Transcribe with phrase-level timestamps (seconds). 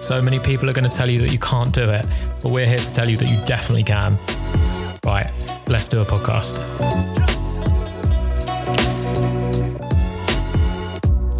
[0.00, 2.06] So many people are going to tell you that you can't do it,
[2.42, 4.18] but we're here to tell you that you definitely can.
[5.04, 5.30] Right,
[5.66, 6.58] let's do a podcast.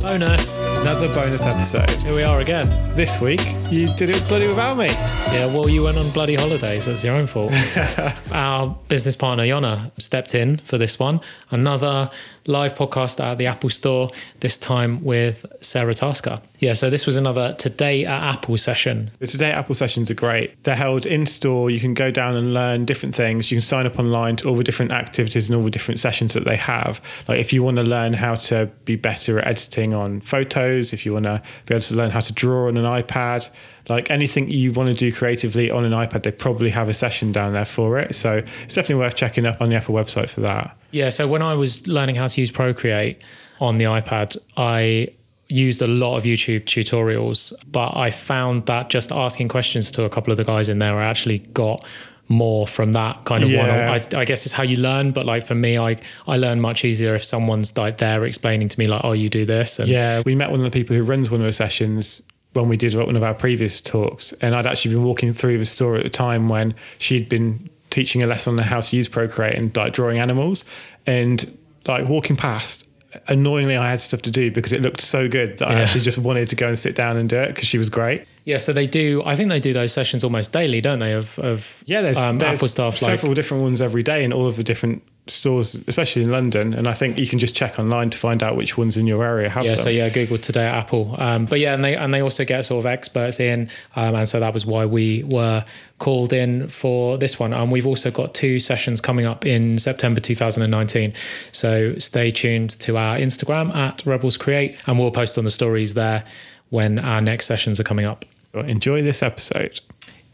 [0.00, 0.60] Bonus.
[0.80, 1.90] Another bonus episode.
[2.02, 2.64] Here we are again.
[2.96, 4.86] This week, you did it bloody without me.
[4.86, 6.86] Yeah, well, you went on bloody holidays.
[6.86, 7.52] That's your own fault.
[8.32, 11.20] Our business partner, Yona, stepped in for this one.
[11.50, 12.10] Another
[12.46, 14.10] live podcast at the Apple Store,
[14.40, 16.40] this time with Sarah Tasker.
[16.60, 19.10] Yeah, so this was another Today at Apple session.
[19.18, 20.60] The Today Apple sessions are great.
[20.64, 21.70] They're held in store.
[21.70, 23.50] You can go down and learn different things.
[23.50, 26.32] You can sign up online to all the different activities and all the different sessions
[26.32, 27.02] that they have.
[27.28, 31.04] Like if you want to learn how to be better at editing on photos, if
[31.04, 33.50] you want to be able to learn how to draw on an iPad,
[33.88, 37.32] like anything you want to do creatively on an iPad, they probably have a session
[37.32, 38.14] down there for it.
[38.14, 38.34] So
[38.64, 40.76] it's definitely worth checking up on the Apple website for that.
[40.90, 43.22] Yeah, so when I was learning how to use Procreate
[43.60, 45.08] on the iPad, I
[45.48, 50.10] used a lot of YouTube tutorials, but I found that just asking questions to a
[50.10, 51.86] couple of the guys in there, I actually got
[52.30, 53.60] more from that kind of Yeah.
[53.60, 53.70] one.
[54.14, 56.84] I, I guess it's how you learn, but like for me, I I learn much
[56.84, 60.20] easier if someone's like there explaining to me like, oh, you do this, and Yeah,
[60.26, 62.20] we met one of the people who runs one of the sessions
[62.60, 65.64] when we did one of our previous talks, and I'd actually been walking through the
[65.64, 69.54] store at the time when she'd been teaching a lesson on how to use Procreate
[69.54, 70.64] and like drawing animals,
[71.06, 71.56] and
[71.86, 72.86] like walking past.
[73.26, 76.18] Annoyingly, I had stuff to do because it looked so good that I actually just
[76.18, 78.24] wanted to go and sit down and do it because she was great.
[78.44, 78.58] yeah.
[78.58, 79.22] So they do.
[79.24, 81.12] I think they do those sessions almost daily, don't they?
[81.14, 84.32] Of of Yeah, there's, um, there's Apple stuff like several different ones every day in
[84.32, 86.74] all of the different stores, especially in London.
[86.74, 89.24] And I think you can just check online to find out which ones in your
[89.24, 89.84] area have Yeah, them.
[89.84, 91.14] so yeah, Google today at Apple.
[91.18, 94.28] Um, but yeah, and they and they also get sort of experts in, um, and
[94.28, 95.64] so that was why we were
[95.98, 97.52] called in for this one.
[97.52, 101.12] And we've also got two sessions coming up in September 2019.
[101.52, 105.94] So stay tuned to our Instagram at Rebels Create, and we'll post on the stories
[105.94, 106.24] there
[106.70, 108.24] when our next sessions are coming up.
[108.54, 109.80] Enjoy this episode.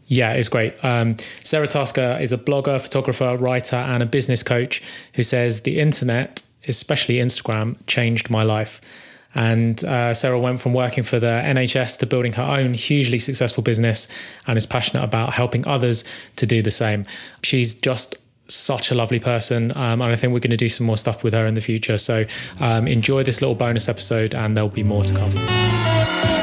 [0.07, 0.83] Yeah, it's great.
[0.83, 4.81] Um, Sarah Tasker is a blogger, photographer, writer, and a business coach
[5.13, 8.81] who says the internet, especially Instagram, changed my life.
[9.33, 13.63] And uh, Sarah went from working for the NHS to building her own hugely successful
[13.63, 14.07] business
[14.47, 16.05] and is passionate about helping others
[16.37, 17.05] to do the same.
[17.43, 18.15] She's just
[18.47, 19.71] such a lovely person.
[19.75, 21.61] Um, and I think we're going to do some more stuff with her in the
[21.61, 21.97] future.
[21.97, 22.25] So
[22.59, 26.34] um, enjoy this little bonus episode, and there'll be more to come.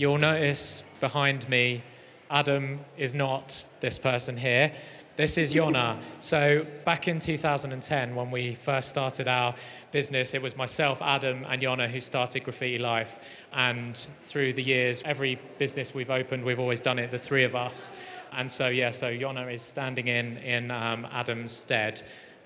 [0.00, 1.82] You'll notice behind me,
[2.30, 4.72] Adam is not this person here.
[5.16, 5.98] This is Yona.
[6.20, 9.54] So, back in 2010, when we first started our
[9.92, 13.18] business, it was myself, Adam, and Yona who started Graffiti Life.
[13.52, 17.54] And through the years, every business we've opened, we've always done it, the three of
[17.54, 17.92] us.
[18.32, 22.00] And so, yeah, so Yona is standing in in um, Adam's stead.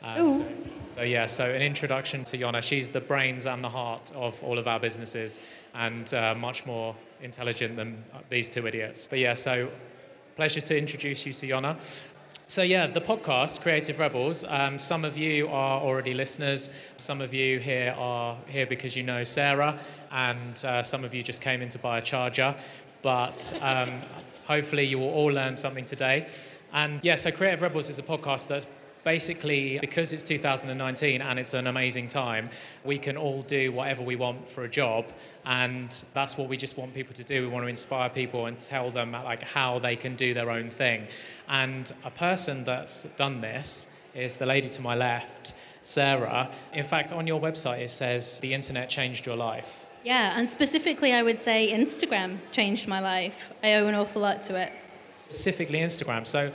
[0.04, 0.44] Um, so,
[0.92, 2.62] so yeah, so an introduction to Yona.
[2.62, 5.41] She's the brains and the heart of all of our businesses,
[5.75, 9.09] and uh, much more intelligent than uh, these two idiots.
[9.09, 9.70] But yeah, so
[10.37, 12.04] pleasure to introduce you to Yona.
[12.47, 14.44] So yeah, the podcast, Creative Rebels.
[14.47, 16.75] Um, some of you are already listeners.
[16.98, 19.78] Some of you here are here because you know Sarah,
[20.12, 22.54] and uh, some of you just came in to buy a charger.
[23.00, 24.03] But um,
[24.44, 26.29] hopefully, you will all learn something today.
[26.75, 28.67] And yeah, so Creative Rebels is a podcast that's
[29.05, 32.49] basically because it's 2019 and it's an amazing time
[32.85, 35.05] we can all do whatever we want for a job
[35.45, 37.43] and that's what we just want people to do.
[37.43, 40.71] We want to inspire people and tell them like how they can do their own
[40.71, 41.06] thing.
[41.49, 46.51] And a person that's done this is the lady to my left sarah.
[46.73, 49.87] In fact on your website it says the internet changed your life.
[50.05, 53.51] Yeah, and specifically, I would say Instagram changed my life.
[53.62, 54.71] I owe an awful lot to it.
[55.17, 56.27] specifically instagram.
[56.27, 56.53] So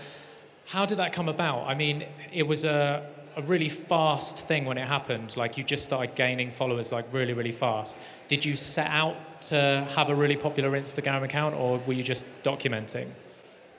[0.69, 1.66] how did that come about?
[1.68, 3.06] I mean it was a,
[3.36, 5.36] a really fast thing when it happened.
[5.36, 8.00] Like you just started gaining followers like really really fast.
[8.27, 12.25] Did you set out to have a really popular instagram account or were you just
[12.44, 13.07] documenting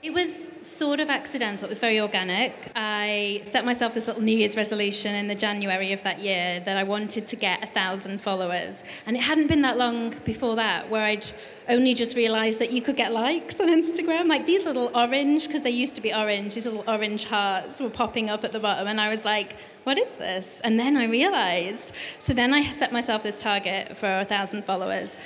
[0.02, 1.66] It was sort of accidental.
[1.66, 2.72] It was very organic.
[2.74, 6.78] I set myself this little New Year's resolution in the January of that year that
[6.78, 8.82] I wanted to get a thousand followers.
[9.04, 11.30] And it hadn't been that long before that where I'd
[11.68, 14.26] only just realized that you could get likes on Instagram.
[14.26, 17.90] Like these little orange, because they used to be orange, these little orange hearts were
[17.90, 18.88] popping up at the bottom.
[18.88, 19.54] And I was like,
[19.84, 20.62] what is this?
[20.64, 21.92] And then I realized.
[22.18, 25.18] So then I set myself this target for a thousand followers.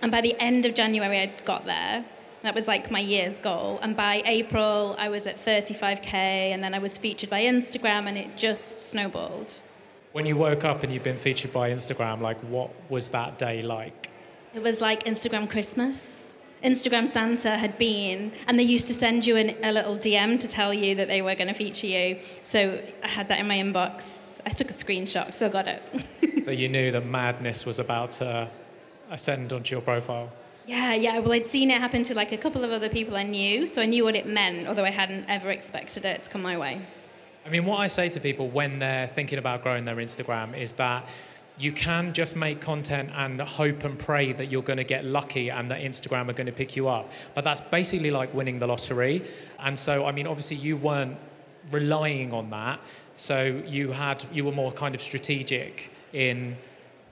[0.00, 2.06] And by the end of January, I'd got there.
[2.42, 3.78] That was like my year's goal.
[3.82, 8.18] And by April, I was at 35K, and then I was featured by Instagram, and
[8.18, 9.54] it just snowballed.
[10.12, 13.62] When you woke up and you've been featured by Instagram, like what was that day
[13.62, 14.10] like?
[14.54, 16.34] It was like Instagram Christmas.
[16.62, 20.48] Instagram Santa had been, and they used to send you an, a little DM to
[20.48, 22.18] tell you that they were going to feature you.
[22.44, 24.38] So I had that in my inbox.
[24.46, 25.82] I took a screenshot, still got it.
[26.44, 28.48] so you knew that madness was about to
[29.10, 30.30] ascend onto your profile?
[30.66, 31.18] Yeah, yeah.
[31.18, 33.82] Well, I'd seen it happen to like a couple of other people I knew, so
[33.82, 36.80] I knew what it meant, although I hadn't ever expected it to come my way.
[37.44, 40.74] I mean, what I say to people when they're thinking about growing their Instagram is
[40.74, 41.08] that
[41.58, 45.50] you can just make content and hope and pray that you're going to get lucky
[45.50, 47.12] and that Instagram are going to pick you up.
[47.34, 49.24] But that's basically like winning the lottery.
[49.58, 51.16] And so, I mean, obviously, you weren't
[51.70, 52.80] relying on that.
[53.16, 56.56] So you had you were more kind of strategic in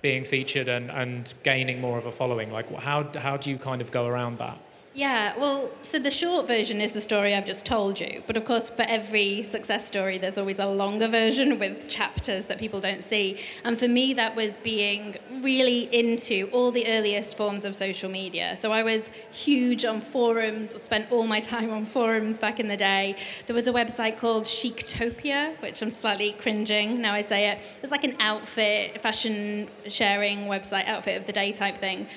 [0.02, 2.50] being featured and, and gaining more of a following?
[2.50, 4.58] Like, how, how do you kind of go around that?
[4.93, 8.25] Yeah, well, so the short version is the story I've just told you.
[8.27, 12.59] But of course, for every success story, there's always a longer version with chapters that
[12.59, 13.39] people don't see.
[13.63, 18.57] And for me, that was being really into all the earliest forms of social media.
[18.57, 22.67] So I was huge on forums, or spent all my time on forums back in
[22.67, 23.15] the day.
[23.47, 27.59] There was a website called Chictopia, which I'm slightly cringing now I say it.
[27.59, 32.09] It was like an outfit, fashion sharing website, outfit of the day type thing.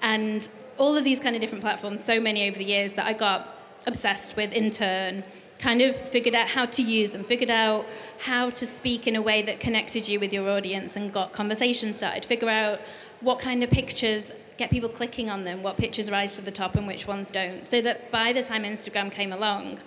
[0.00, 0.48] And
[0.80, 3.54] all of these kind of different platforms, so many over the years that I got
[3.86, 5.22] obsessed with in turn,
[5.58, 7.84] kind of figured out how to use them, figured out
[8.20, 11.92] how to speak in a way that connected you with your audience and got conversation
[11.92, 12.80] started, figure out
[13.20, 16.74] what kind of pictures get people clicking on them, what pictures rise to the top
[16.76, 17.68] and which ones don't.
[17.68, 19.80] So that by the time Instagram came along,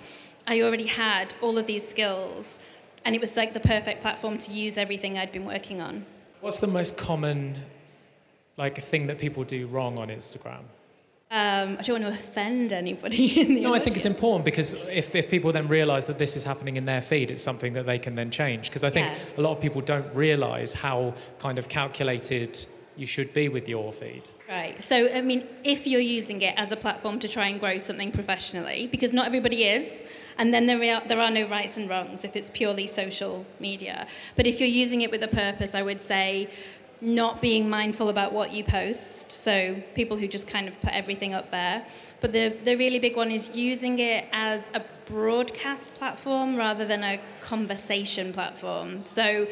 [0.46, 2.60] I already had all of these skills
[3.04, 6.06] and it was like the perfect platform to use everything I'd been working on.
[6.42, 7.58] What's the most common
[8.58, 10.62] like thing that people do wrong on Instagram?
[11.34, 13.44] Um, I don't want to offend anybody.
[13.48, 13.76] no, audience.
[13.76, 16.86] I think it's important because if, if people then realise that this is happening in
[16.86, 18.70] their feed, it's something that they can then change.
[18.70, 19.40] Because I think yeah.
[19.40, 22.64] a lot of people don't realise how kind of calculated
[22.96, 24.30] you should be with your feed.
[24.48, 24.80] Right.
[24.84, 28.12] So, I mean, if you're using it as a platform to try and grow something
[28.12, 30.04] professionally, because not everybody is,
[30.38, 34.06] and then there are, there are no rights and wrongs if it's purely social media.
[34.36, 36.52] But if you're using it with a purpose, I would say
[37.04, 39.32] not being mindful about what you post.
[39.32, 41.86] So people who just kind of put everything up there.
[42.22, 47.04] But the, the really big one is using it as a broadcast platform rather than
[47.04, 49.06] a conversation platform.
[49.06, 49.48] So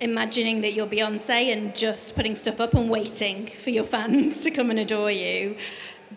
[0.00, 4.50] imagining that you're Beyonce and just putting stuff up and waiting for your fans to
[4.50, 5.56] come and adore you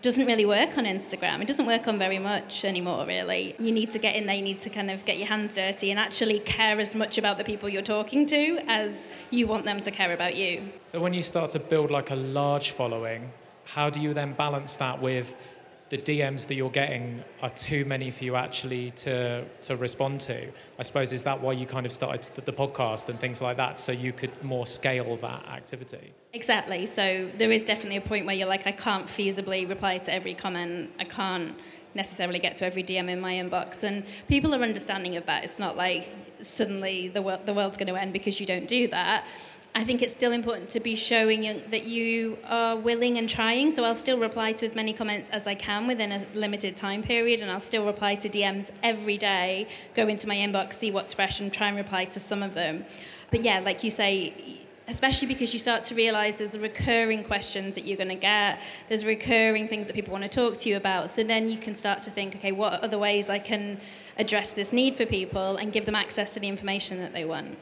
[0.00, 1.42] doesn't really work on Instagram.
[1.42, 3.54] It doesn't work on very much anymore, really.
[3.58, 5.90] You need to get in there, you need to kind of get your hands dirty
[5.90, 9.80] and actually care as much about the people you're talking to as you want them
[9.82, 10.70] to care about you.
[10.84, 13.30] So, when you start to build like a large following,
[13.64, 15.36] how do you then balance that with
[15.92, 20.48] the DMs that you're getting are too many for you actually to, to respond to.
[20.78, 23.78] I suppose, is that why you kind of started the, podcast and things like that,
[23.78, 26.14] so you could more scale that activity?
[26.32, 26.86] Exactly.
[26.86, 30.32] So there is definitely a point where you're like, I can't feasibly reply to every
[30.32, 30.92] comment.
[30.98, 31.54] I can't
[31.94, 33.82] necessarily get to every DM in my inbox.
[33.82, 35.44] And people are understanding of that.
[35.44, 36.08] It's not like
[36.40, 39.26] suddenly the, the world's going to end because you don't do that.
[39.74, 43.70] I think it's still important to be showing that you are willing and trying.
[43.70, 47.02] So I'll still reply to as many comments as I can within a limited time
[47.02, 51.14] period, and I'll still reply to DMs every day, go into my inbox, see what's
[51.14, 52.84] fresh, and try and reply to some of them.
[53.30, 54.34] But yeah, like you say,
[54.88, 59.04] especially because you start to realize there's recurring questions that you're going to get there's
[59.04, 62.02] recurring things that people want to talk to you about so then you can start
[62.02, 63.80] to think okay what other ways i can
[64.18, 67.56] address this need for people and give them access to the information that they want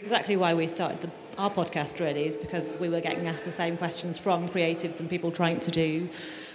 [0.00, 3.52] exactly why we started the our podcast really is because we were getting asked the
[3.52, 6.08] same questions from creatives and people trying to do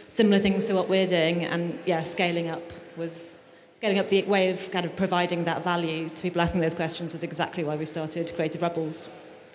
[0.07, 1.45] similar things to what we're doing.
[1.45, 2.63] And yeah scaling up
[2.97, 3.35] was
[3.73, 7.13] scaling up the way of kind of providing that value to people asking those questions
[7.13, 9.09] was exactly why we started creative rebels.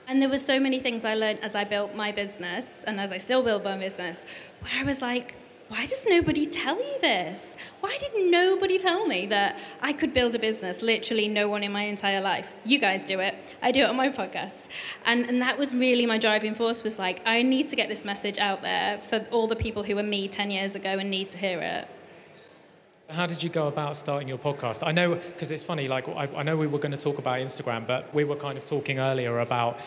[0.07, 3.11] And there were so many things i learned as i built my business and as
[3.11, 4.27] i still build my business
[4.61, 5.35] where i was like
[5.69, 7.57] why does nobody tell you this?
[7.81, 10.83] Why did nobody tell me that I could build a business?
[10.83, 12.53] Literally, no one in my entire life.
[12.65, 13.35] You guys do it.
[13.63, 14.67] I do it on my podcast.
[15.07, 18.05] And, and that was really my driving force was like, I need to get this
[18.05, 21.31] message out there for all the people who were me 10 years ago and need
[21.31, 21.89] to hear it.
[23.11, 24.87] How did you go about starting your podcast?
[24.87, 27.39] I know, because it's funny, like, I, I know we were going to talk about
[27.39, 29.79] Instagram, but we were kind of talking earlier about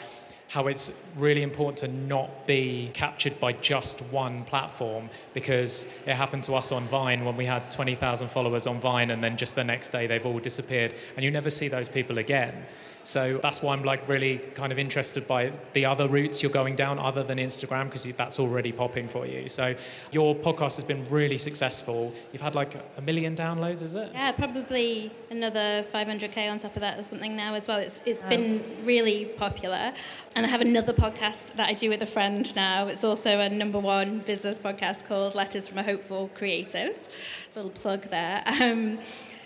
[0.50, 6.44] how it's really important to not be captured by just one platform because it happened
[6.46, 9.64] to us on Vine when we had 20,000 followers on Vine and then just the
[9.64, 12.66] next day they've all disappeared and you never see those people again.
[13.08, 16.76] So that's why I'm like really kind of interested by the other routes you're going
[16.76, 19.48] down other than Instagram because that's already popping for you.
[19.48, 19.76] So
[20.12, 22.14] your podcast has been really successful.
[22.34, 24.10] You've had like a million downloads, is it?
[24.12, 27.78] Yeah, probably another 500k on top of that or something now as well.
[27.78, 29.94] It's it's been really popular.
[30.36, 32.88] And I have another podcast that I do with a friend now.
[32.88, 37.00] It's also a number one business podcast called Letters from a Hopeful Creative.
[37.56, 38.44] Little plug there.
[38.60, 39.00] Um,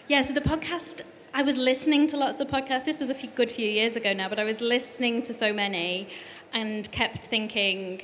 [0.08, 2.84] yeah, so the podcast I was listening to lots of podcasts.
[2.84, 5.54] This was a few, good few years ago now, but I was listening to so
[5.54, 6.10] many
[6.52, 8.02] and kept thinking,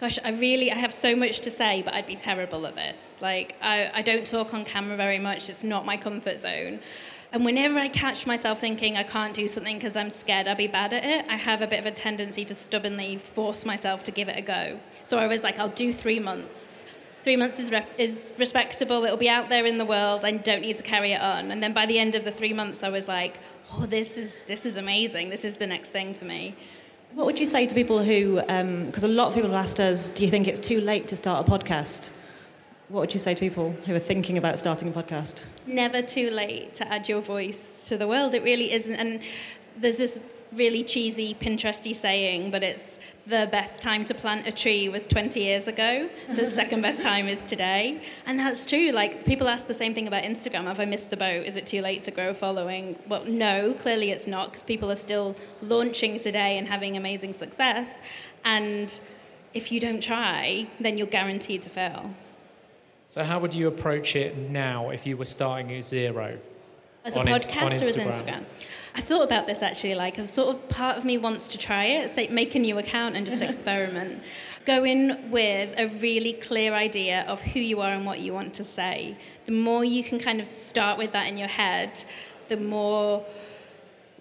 [0.00, 3.16] gosh, I really, I have so much to say, but I'd be terrible at this.
[3.20, 5.48] Like, I, I don't talk on camera very much.
[5.48, 6.80] It's not my comfort zone.
[7.30, 10.66] And whenever I catch myself thinking I can't do something because I'm scared I'll be
[10.66, 14.10] bad at it, I have a bit of a tendency to stubbornly force myself to
[14.10, 14.80] give it a go.
[15.04, 16.84] So I was like, I'll do three months
[17.24, 20.60] three months is, rep- is respectable, it'll be out there in the world, I don't
[20.60, 21.50] need to carry it on.
[21.50, 23.38] And then by the end of the three months, I was like,
[23.72, 26.54] oh, this is, this is amazing, this is the next thing for me.
[27.14, 29.80] What would you say to people who, because um, a lot of people have asked
[29.80, 32.12] us, do you think it's too late to start a podcast?
[32.88, 35.46] What would you say to people who are thinking about starting a podcast?
[35.66, 38.34] Never too late to add your voice to the world.
[38.34, 38.94] It really isn't.
[38.94, 39.20] And
[39.76, 40.20] there's this
[40.52, 45.40] really cheesy Pinteresty saying, but it's the best time to plant a tree was 20
[45.40, 46.10] years ago.
[46.28, 48.02] The second best time is today.
[48.26, 48.90] And that's true.
[48.90, 50.64] Like, people ask the same thing about Instagram.
[50.64, 51.46] Have I missed the boat?
[51.46, 52.98] Is it too late to grow a following?
[53.08, 58.00] Well, no, clearly it's not, because people are still launching today and having amazing success.
[58.44, 59.00] And
[59.54, 62.10] if you don't try, then you're guaranteed to fail.
[63.08, 66.36] So, how would you approach it now if you were starting at zero?
[67.04, 68.44] As a podcast or as Instagram?
[68.94, 69.94] I thought about this actually.
[69.94, 72.06] Like, a sort of part of me wants to try it.
[72.06, 74.22] It's like make a new account and just experiment.
[74.64, 78.54] Go in with a really clear idea of who you are and what you want
[78.54, 79.16] to say.
[79.46, 82.02] The more you can kind of start with that in your head,
[82.48, 83.24] the more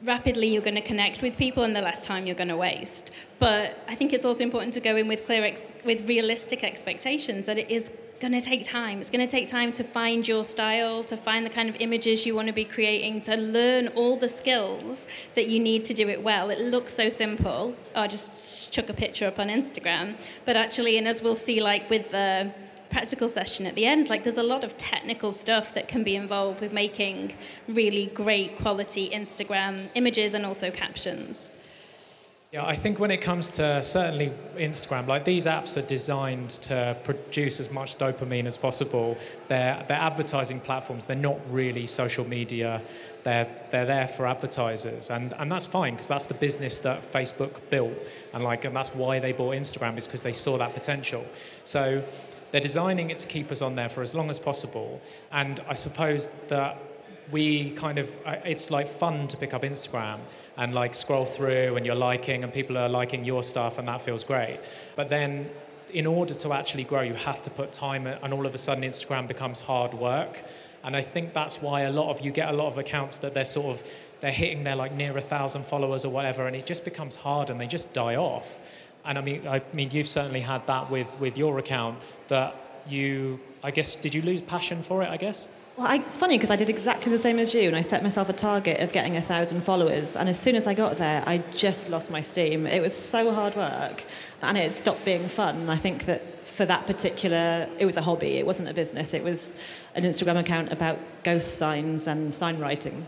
[0.04, 3.12] rapidly you're going to connect with people and the less time you're going to waste.
[3.40, 7.46] But I think it's also important to go in with clear, ex- with realistic expectations
[7.46, 7.92] that it is
[8.24, 9.02] going to take time.
[9.02, 12.26] It's going to take time to find your style, to find the kind of images
[12.26, 16.08] you want to be creating, to learn all the skills that you need to do
[16.08, 16.50] it well.
[16.50, 17.76] It looks so simple.
[17.94, 20.16] Oh, just chuck a picture up on Instagram.
[20.46, 22.54] But actually, and as we'll see, like with the
[22.90, 26.16] practical session at the end, like there's a lot of technical stuff that can be
[26.16, 27.34] involved with making
[27.68, 31.52] really great quality Instagram images and also captions.
[32.54, 36.96] Yeah, I think when it comes to certainly Instagram, like these apps are designed to
[37.04, 39.18] produce as much dopamine as possible.
[39.48, 42.80] They're, they're advertising platforms, they're not really social media.
[43.24, 45.10] They're, they're there for advertisers.
[45.10, 47.98] And, and that's fine because that's the business that Facebook built.
[48.34, 51.26] And, like, and that's why they bought Instagram, is because they saw that potential.
[51.64, 52.04] So
[52.52, 55.02] they're designing it to keep us on there for as long as possible.
[55.32, 56.78] And I suppose that
[57.32, 60.20] we kind of uh, it's like fun to pick up instagram
[60.58, 64.02] and like scroll through and you're liking and people are liking your stuff and that
[64.02, 64.60] feels great.
[64.96, 65.50] But then
[65.94, 68.84] in order to actually grow you have to put time and all of a sudden
[68.84, 70.44] instagram becomes hard work.
[70.84, 73.34] And i think that's why a lot of you get a lot of accounts that
[73.34, 73.88] they're sort of
[74.20, 77.50] they're hitting their like near a thousand followers or whatever and it just becomes hard
[77.50, 78.60] and they just die off.
[79.06, 82.56] And i mean i mean you've certainly had that with with your account that
[82.88, 86.38] you i guess did you lose passion for it i guess well, I, it's funny
[86.38, 88.92] because I did exactly the same as you, and I set myself a target of
[88.92, 90.16] getting a thousand followers.
[90.16, 92.68] And as soon as I got there, I just lost my steam.
[92.68, 94.04] It was so hard work,
[94.42, 95.70] and it stopped being fun.
[95.70, 98.38] I think that for that particular, it was a hobby.
[98.38, 99.16] It wasn't a business.
[99.16, 99.56] It was
[99.96, 103.08] an Instagram account about ghost signs and sign writing.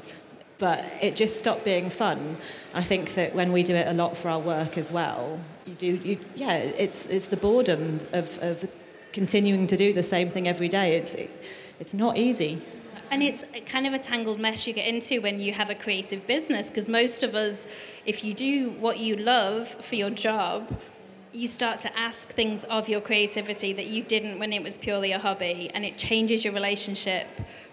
[0.57, 2.37] But it just stopped being fun.
[2.73, 5.75] I think that when we do it a lot for our work as well, you
[5.75, 8.67] do, you, yeah, it's it's the boredom of, of
[9.13, 10.95] continuing to do the same thing every day.
[10.95, 11.29] It's it,
[11.79, 12.61] it's not easy.
[13.11, 16.25] And it's kind of a tangled mess you get into when you have a creative
[16.25, 17.65] business because most of us,
[18.05, 20.75] if you do what you love for your job,
[21.35, 25.11] you start to ask things of your creativity that you didn't when it was purely
[25.11, 27.27] a hobby, and it changes your relationship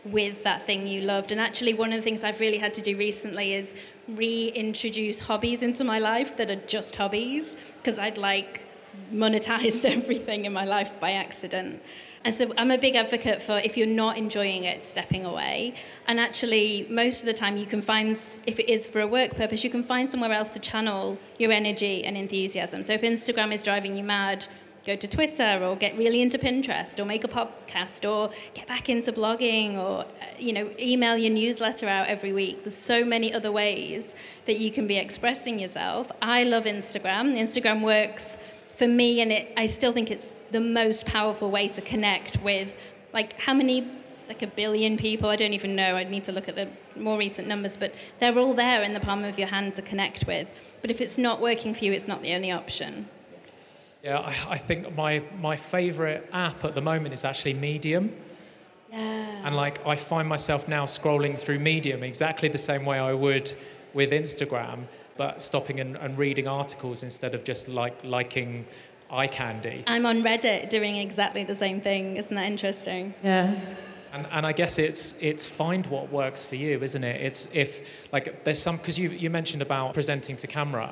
[0.04, 1.30] with that thing you loved.
[1.30, 3.74] And actually, one of the things I've really had to do recently is
[4.08, 8.66] reintroduce hobbies into my life that are just hobbies because I'd like
[9.12, 11.80] monetized everything in my life by accident.
[12.24, 15.74] And so I'm a big advocate for if you're not enjoying it, stepping away.
[16.06, 18.12] And actually, most of the time, you can find,
[18.46, 21.50] if it is for a work purpose, you can find somewhere else to channel your
[21.50, 22.82] energy and enthusiasm.
[22.84, 24.46] So if Instagram is driving you mad,
[24.86, 28.88] go to Twitter or get really into Pinterest or make a podcast or get back
[28.88, 30.06] into blogging or uh,
[30.38, 32.64] you know email your newsletter out every week.
[32.64, 34.14] There's so many other ways
[34.46, 36.10] that you can be expressing yourself.
[36.20, 37.36] I love Instagram.
[37.36, 38.38] Instagram works
[38.82, 42.74] for me and it, I still think it's the most powerful way to connect with
[43.12, 43.86] like how many
[44.26, 45.28] like a billion people?
[45.28, 45.94] I don't even know.
[45.96, 48.98] I'd need to look at the more recent numbers but they're all there in the
[48.98, 50.48] palm of your hand to connect with.
[50.80, 53.08] But if it's not working for you it's not the only option.
[54.02, 58.12] Yeah, I, I think my, my favorite app at the moment is actually Medium.
[58.90, 59.46] yeah.
[59.46, 63.52] And like I find myself now scrolling through Medium exactly the same way I would
[63.94, 64.86] with Instagram,
[65.22, 68.66] but stopping and, and reading articles instead of just like liking
[69.08, 69.84] eye candy.
[69.86, 73.54] I'm on Reddit doing exactly the same thing isn't that interesting Yeah.
[74.12, 77.18] And, and I guess it's it's find what works for you, isn't it?
[77.28, 77.70] It's if
[78.12, 80.88] like there's some because you, you mentioned about presenting to camera,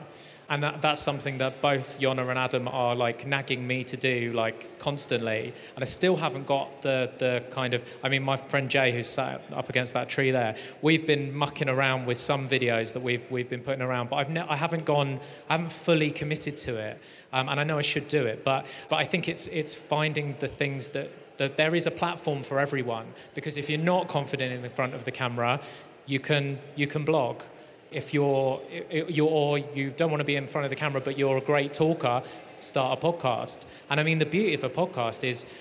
[0.51, 4.33] and that, that's something that both Yona and Adam are like nagging me to do
[4.33, 8.69] like constantly, and I still haven't got the the kind of I mean my friend
[8.69, 12.93] Jay who's sat up against that tree there, we've been mucking around with some videos
[12.95, 16.11] that we've we've been putting around, but I've ne- I haven't gone I haven't fully
[16.11, 17.01] committed to it,
[17.33, 20.35] um, and I know I should do it, but but I think it's it's finding
[20.41, 23.07] the things that that there is a platform for everyone.
[23.35, 25.61] Because if you're not confident in the front of the camera
[26.07, 27.43] you can you can blog
[27.91, 31.19] if you're you're or you don't want to be in front of the camera but
[31.19, 32.23] you're a great talker
[32.61, 35.53] start a podcast and i mean the beauty of a podcast is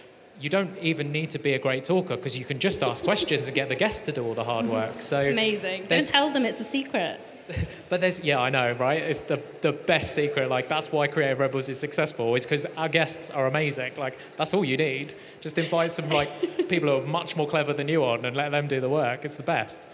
[0.41, 3.47] you don't even need to be a great talker because you can just ask questions
[3.47, 4.73] and get the guests to do all the hard mm-hmm.
[4.73, 7.19] work so amazing don't tell them it's a secret
[7.89, 9.01] but there's yeah, I know, right?
[9.01, 10.49] It's the the best secret.
[10.49, 13.93] Like that's why Creative Rebels is successful, is because our guests are amazing.
[13.97, 15.13] Like that's all you need.
[15.41, 16.29] Just invite some like
[16.69, 19.25] people who are much more clever than you on and let them do the work.
[19.25, 19.87] It's the best.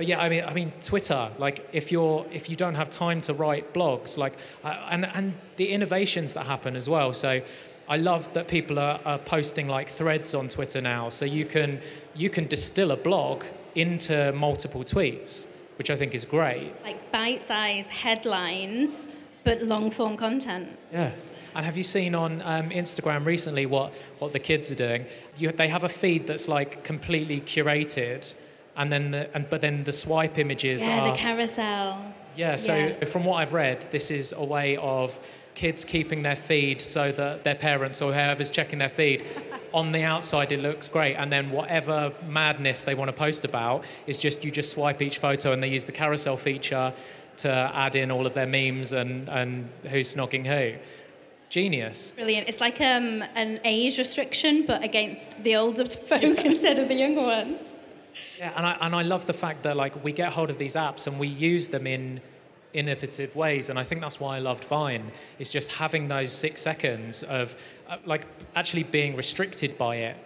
[0.00, 1.30] But yeah, I mean, I mean, Twitter.
[1.36, 4.32] Like if you're if you don't have time to write blogs, like
[4.64, 7.12] uh, and and the innovations that happen as well.
[7.12, 7.42] So.
[7.86, 11.80] I love that people are, are posting like threads on Twitter now, so you can
[12.14, 16.72] you can distill a blog into multiple tweets, which I think is great.
[16.84, 19.06] like bite-sized headlines
[19.42, 21.10] but long-form content Yeah.
[21.54, 25.04] And have you seen on um, Instagram recently what, what the kids are doing?
[25.36, 28.22] You, they have a feed that's like completely curated,
[28.80, 32.56] and then the, and, but then the swipe images yeah are the carousel yeah.
[32.56, 33.04] So yeah.
[33.04, 35.18] from what I've read, this is a way of
[35.54, 39.24] kids keeping their feed so that their parents or whoever's checking their feed.
[39.72, 43.84] On the outside, it looks great, and then whatever madness they want to post about
[44.04, 46.92] is just you just swipe each photo, and they use the carousel feature
[47.36, 50.76] to add in all of their memes and, and who's snogging who.
[51.50, 52.12] Genius.
[52.12, 52.48] Brilliant.
[52.48, 57.22] It's like um, an age restriction, but against the older folk instead of the younger
[57.22, 57.69] ones.
[58.40, 60.74] Yeah, and I, and I love the fact that like we get hold of these
[60.74, 62.22] apps and we use them in
[62.72, 65.12] innovative ways, and I think that's why I loved Vine.
[65.38, 67.54] Is just having those six seconds of
[67.86, 68.26] uh, like
[68.56, 70.16] actually being restricted by it,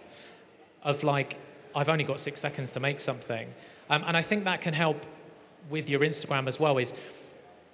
[0.81, 1.41] of like
[1.75, 3.53] I've only got six seconds to make something,
[3.89, 5.05] um, and I think that can help
[5.69, 6.77] with your Instagram as well.
[6.77, 6.97] Is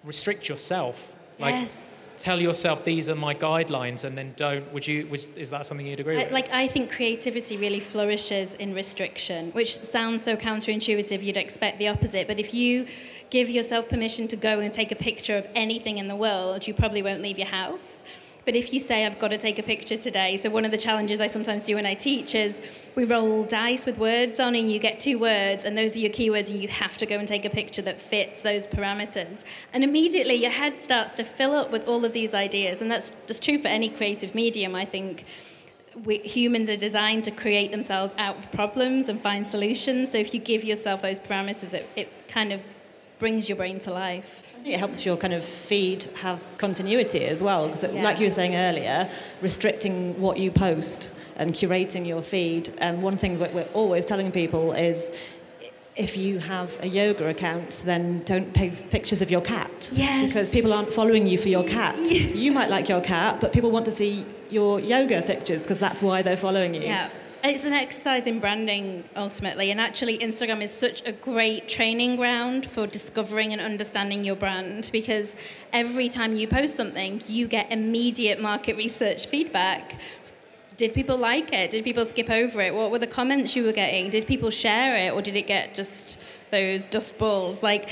[0.03, 1.15] restrict yourself.
[1.37, 2.00] Like yes.
[2.21, 4.71] Tell yourself these are my guidelines, and then don't.
[4.73, 5.07] Would you?
[5.07, 6.31] Would, is that something you'd agree I, with?
[6.31, 11.23] like I think creativity really flourishes in restriction, which sounds so counterintuitive.
[11.23, 12.85] You'd expect the opposite, but if you
[13.29, 16.73] give yourself permission to go and take a picture of anything in the world, you
[16.73, 18.03] probably won't leave your house.
[18.43, 20.77] But if you say, I've got to take a picture today, so one of the
[20.77, 22.61] challenges I sometimes do when I teach is
[22.95, 26.11] we roll dice with words on, and you get two words, and those are your
[26.11, 29.43] keywords, and you have to go and take a picture that fits those parameters.
[29.73, 33.11] And immediately your head starts to fill up with all of these ideas, and that's
[33.27, 35.23] just true for any creative medium, I think
[36.05, 40.11] we, humans are designed to create themselves out of problems and find solutions.
[40.11, 42.61] So if you give yourself those parameters, it, it kind of
[43.21, 44.41] brings your brain to life.
[44.65, 48.01] It helps your kind of feed have continuity as well, because Yeah.
[48.07, 49.07] like you were saying earlier,
[49.41, 52.71] restricting what you post and curating your feed.
[52.79, 55.11] And one thing that we're always telling people is
[55.95, 59.91] if you have a yoga account, then don't post pictures of your cat.
[59.93, 60.25] Yes.
[60.27, 61.99] Because people aren't following you for your cat.
[62.45, 66.01] you might like your cat, but people want to see your yoga pictures because that's
[66.01, 66.81] why they're following you.
[66.81, 67.09] Yeah.
[67.43, 72.69] It's an exercise in branding ultimately, and actually, Instagram is such a great training ground
[72.69, 75.35] for discovering and understanding your brand because
[75.73, 79.99] every time you post something, you get immediate market research feedback.
[80.77, 81.71] Did people like it?
[81.71, 82.75] Did people skip over it?
[82.75, 84.11] What were the comments you were getting?
[84.11, 87.63] Did people share it, or did it get just those dust balls?
[87.63, 87.89] Like,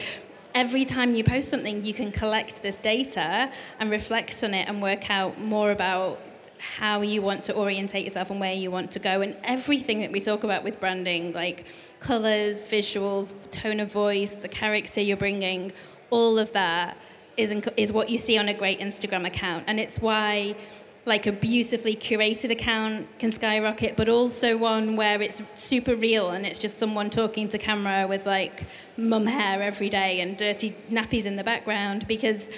[0.54, 4.80] every time you post something, you can collect this data and reflect on it and
[4.80, 6.20] work out more about
[6.60, 10.12] how you want to orientate yourself and where you want to go and everything that
[10.12, 11.66] we talk about with branding like
[12.00, 15.72] colors visuals tone of voice the character you're bringing
[16.10, 16.98] all of that
[17.38, 20.56] is, in, is what you see on a great instagram account and it's why
[21.06, 26.46] like a beautifully curated account can skyrocket, but also one where it's super real and
[26.46, 31.26] it's just someone talking to camera with like mum hair every day and dirty nappies
[31.26, 32.08] in the background.
[32.08, 32.50] Because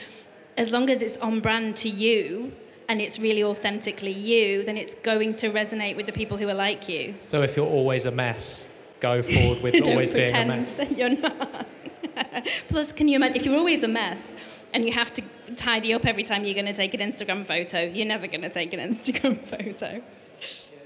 [0.58, 2.52] as long as it's on brand to you
[2.92, 6.54] and it's really authentically you, then it's going to resonate with the people who are
[6.54, 7.16] like you.
[7.24, 10.84] So if you're always a mess, go forward with always being a mess.
[10.92, 11.68] you're not.
[12.68, 14.36] Plus, can you imagine if you're always a mess
[14.74, 15.22] and you have to
[15.56, 18.50] tidy up every time you're going to take an Instagram photo, you're never going to
[18.50, 20.02] take an Instagram photo.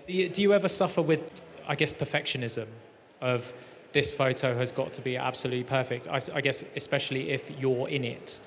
[0.07, 2.67] Do you, do you ever suffer with, I guess, perfectionism
[3.19, 3.51] of
[3.93, 6.07] this photo has got to be absolutely perfect?
[6.07, 8.39] I guess, especially if you're in it.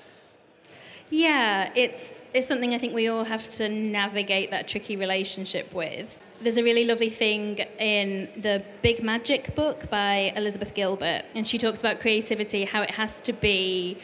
[1.09, 6.17] Yeah, it's it's something I think we all have to navigate that tricky relationship with.
[6.41, 11.57] There's a really lovely thing in the Big Magic book by Elizabeth Gilbert, and she
[11.57, 13.97] talks about creativity, how it has to be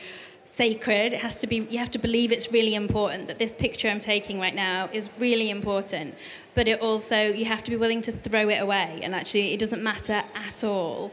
[0.56, 1.13] sacred.
[1.13, 4.00] It has to be you have to believe it's really important that this picture I'm
[4.00, 6.15] taking right now is really important.
[6.56, 9.60] But it also you have to be willing to throw it away and actually it
[9.60, 11.12] doesn't matter at all.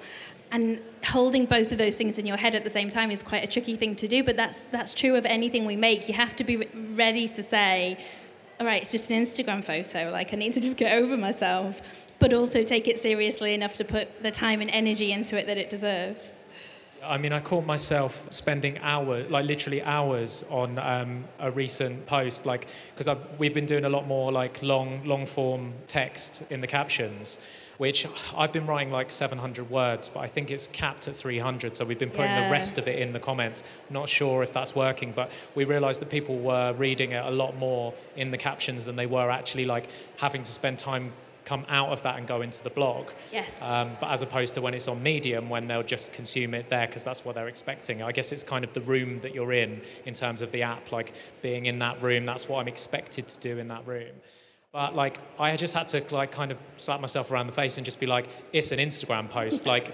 [0.52, 3.42] And holding both of those things in your head at the same time is quite
[3.42, 6.08] a tricky thing to do, but that's that's true of anything we make.
[6.08, 7.98] You have to be ready to say,
[8.60, 11.80] all right, it's just an Instagram photo, like I need to just get over myself,
[12.18, 15.56] but also take it seriously enough to put the time and energy into it that
[15.56, 16.44] it deserves.
[17.04, 22.46] I mean, I caught myself spending hours, like literally hours, on um, a recent post,
[22.46, 26.66] like because we've been doing a lot more like long, long form text in the
[26.66, 27.40] captions,
[27.82, 31.76] which I've been writing like 700 words, but I think it's capped at 300.
[31.76, 32.44] So we've been putting Yeah.
[32.46, 33.64] the rest of it in the comments.
[33.90, 37.56] Not sure if that's working, but we realised that people were reading it a lot
[37.56, 41.12] more in the captions than they were actually like having to spend time
[41.44, 43.08] come out of that and go into the blog.
[43.32, 43.56] Yes.
[43.60, 46.86] Um, but as opposed to when it's on Medium, when they'll just consume it there
[46.86, 48.00] because that's what they're expecting.
[48.00, 50.92] I guess it's kind of the room that you're in in terms of the app,
[50.92, 52.24] like being in that room.
[52.26, 54.14] That's what I'm expected to do in that room.
[54.72, 57.84] But like, I just had to like kind of slap myself around the face and
[57.84, 59.66] just be like, it's an Instagram post.
[59.66, 59.92] like,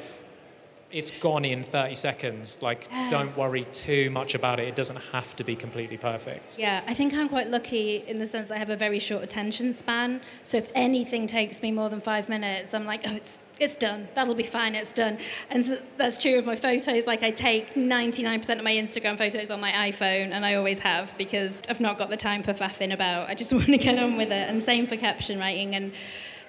[0.90, 2.62] it's gone in 30 seconds.
[2.62, 4.68] Like, don't worry too much about it.
[4.68, 6.59] It doesn't have to be completely perfect.
[6.59, 9.74] Yeah, I think I'm quite lucky in the sense I have a very short attention
[9.74, 10.20] span.
[10.42, 14.07] So if anything takes me more than five minutes, I'm like, oh, it's it's done.
[14.14, 14.77] That'll be fine.
[14.77, 15.18] It's done.
[15.51, 17.07] And so that's true of my photos.
[17.07, 21.16] Like I take 99% of my Instagram photos on my iPhone, and I always have
[21.18, 23.29] because I've not got the time for faffing about.
[23.29, 24.48] I just want to get on with it.
[24.48, 25.74] And same for caption writing.
[25.74, 25.92] And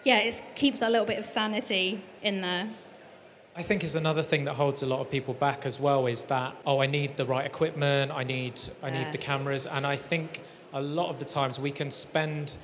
[0.04, 2.70] yeah, it keeps a little bit of sanity in there.
[3.60, 6.24] I think is another thing that holds a lot of people back as well is
[6.26, 9.04] that oh I need the right equipment, I need I Yeah.
[9.04, 12.56] need the cameras and I think a lot of the times we can spend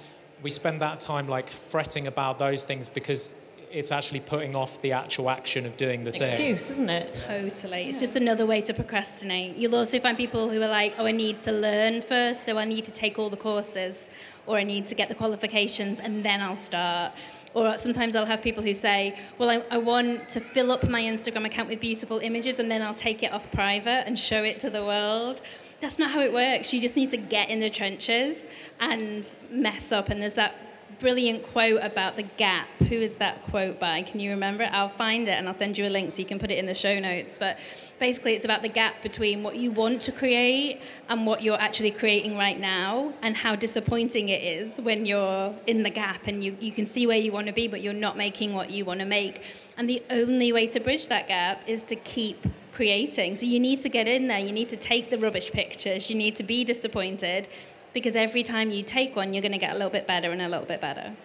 [0.41, 3.35] we spend that time like fretting about those things because
[3.71, 6.21] it's actually putting off the actual action of doing the thing.
[6.21, 7.11] Excuse, isn't it?
[7.27, 7.89] Totally.
[7.89, 9.57] It's just another way to procrastinate.
[9.57, 12.63] You'll also find people who are like, oh, I need to learn first, so I
[12.63, 14.07] need to take all the courses,
[14.47, 17.11] or I need to get the qualifications, and then I'll start.
[17.55, 21.01] Or sometimes I'll have people who say, well, I, I want to fill up my
[21.01, 24.59] Instagram account with beautiful images, and then I'll take it off private and show it
[24.59, 25.41] to the world.
[25.79, 26.73] That's not how it works.
[26.73, 28.45] You just need to get in the trenches
[28.79, 30.09] and mess up.
[30.09, 30.53] And there's that
[30.99, 32.67] brilliant quote about the gap.
[32.89, 34.01] Who is that quote by?
[34.03, 34.69] Can you remember it?
[34.71, 36.65] I'll find it and I'll send you a link so you can put it in
[36.65, 37.37] the show notes.
[37.37, 37.57] But
[37.99, 41.91] basically, it's about the gap between what you want to create and what you're actually
[41.91, 46.57] creating right now, and how disappointing it is when you're in the gap and you,
[46.59, 48.99] you can see where you want to be, but you're not making what you want
[48.99, 49.41] to make.
[49.77, 53.35] And the only way to bridge that gap is to keep creating.
[53.37, 56.15] So you need to get in there, you need to take the rubbish pictures, you
[56.15, 57.47] need to be disappointed
[57.95, 60.41] because every time you take one, you're going to get a little bit better and
[60.41, 61.15] a little bit better.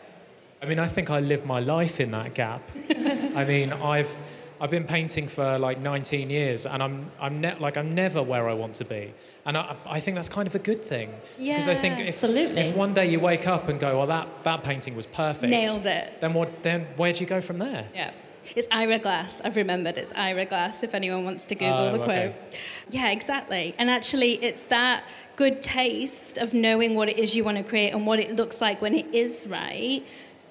[0.63, 2.63] I mean I think I live my life in that gap.
[3.35, 4.13] I mean I've
[4.61, 8.47] I've been painting for like 19 years and I'm I'm ne- like I'm never where
[8.47, 9.15] I want to be.
[9.47, 11.09] And I, I think that's kind of a good thing.
[11.39, 12.61] Because I think if, absolutely.
[12.61, 15.51] if one day you wake up and go, well, that, that painting was perfect.
[15.51, 16.21] Nailed it.
[16.21, 16.63] Then what?
[16.63, 17.89] Then where do you go from there?
[17.95, 18.11] Yeah.
[18.55, 19.41] It's Ira Glass.
[19.45, 22.11] I've remembered it's Ira Glass if anyone wants to Google Oh, the quote.
[22.11, 22.35] okay.
[22.91, 23.75] Yeah, exactly.
[23.79, 25.05] And actually, it's that
[25.37, 28.61] good taste of knowing what it is you want to create and what it looks
[28.61, 30.03] like when it is right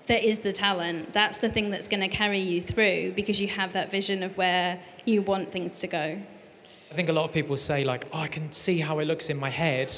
[0.09, 1.13] that is the talent.
[1.13, 4.35] That's the thing that's going to carry you through because you have that vision of
[4.37, 6.19] where you want things to go.
[6.91, 9.29] I think a lot of people say like, oh, I can see how it looks
[9.29, 9.95] in my head,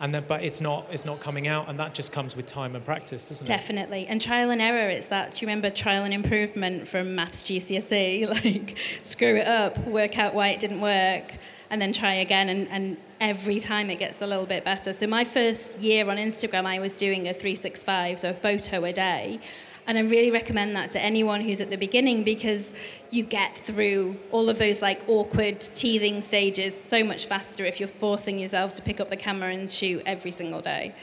[0.00, 2.74] and then but it's not it's not coming out, and that just comes with time
[2.74, 3.48] and practice, doesn't it?
[3.48, 4.08] Definitely.
[4.08, 5.34] And trial and error, it's that.
[5.34, 8.28] Do you remember trial and improvement from maths GCSE?
[8.44, 11.34] Like, screw it up, work out why it didn't work,
[11.72, 12.48] and then try again.
[12.50, 14.92] And, and every time it gets a little bit better.
[14.92, 18.92] So, my first year on Instagram, I was doing a 365, so a photo a
[18.92, 19.40] day.
[19.84, 22.72] And I really recommend that to anyone who's at the beginning because
[23.10, 27.88] you get through all of those like awkward teething stages so much faster if you're
[27.88, 30.94] forcing yourself to pick up the camera and shoot every single day.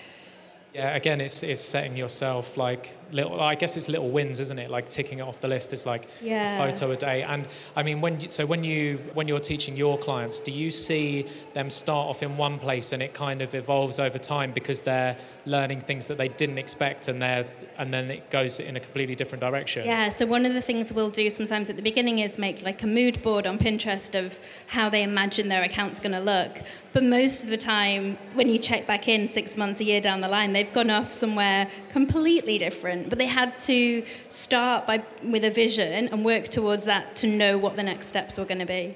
[0.74, 3.40] Yeah, again, it's it's setting yourself like little.
[3.40, 4.70] I guess it's little wins, isn't it?
[4.70, 5.74] Like ticking it off the list.
[5.74, 6.56] is like Yeah.
[6.56, 7.24] a photo a day.
[7.24, 10.72] And I mean, when you, so when you when you're teaching your clients, do you
[10.72, 14.82] see them start off in one place and it kind of evolves over time because
[14.82, 17.46] they're learning things that they didn't expect and they're
[17.78, 19.86] and then it goes in a completely different direction?
[19.86, 22.84] Yeah, so one of the things we'll do sometimes at the beginning is make like
[22.84, 26.62] a mood board on Pinterest of how they imagine their account's going to look.
[26.92, 30.22] But most of the time, when you check back in six months, a year down
[30.22, 33.10] the line, they've gone off somewhere completely different.
[33.10, 37.58] But they had to start by with a vision and work towards that to know
[37.58, 38.96] what the next steps were going to be.